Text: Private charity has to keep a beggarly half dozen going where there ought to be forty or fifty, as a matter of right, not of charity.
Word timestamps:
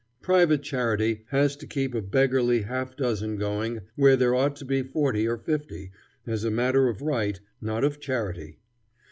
Private 0.23 0.63
charity 0.63 1.25
has 1.27 1.55
to 1.57 1.67
keep 1.67 1.93
a 1.93 2.01
beggarly 2.01 2.63
half 2.63 2.95
dozen 2.97 3.35
going 3.37 3.81
where 3.95 4.15
there 4.17 4.33
ought 4.33 4.55
to 4.55 4.65
be 4.65 4.81
forty 4.81 5.27
or 5.27 5.37
fifty, 5.37 5.91
as 6.25 6.43
a 6.43 6.49
matter 6.49 6.87
of 6.89 7.03
right, 7.03 7.39
not 7.61 7.83
of 7.83 7.99
charity. 7.99 8.57